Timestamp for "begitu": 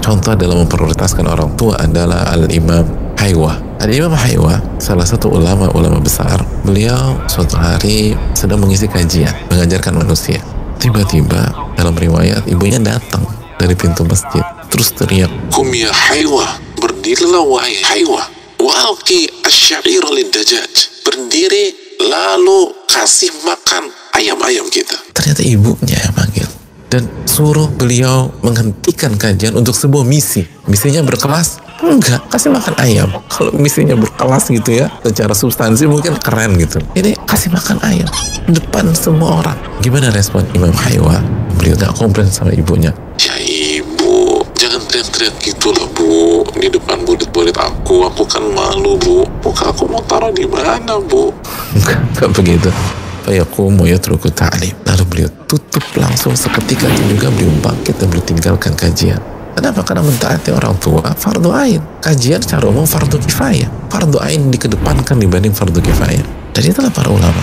52.36-52.68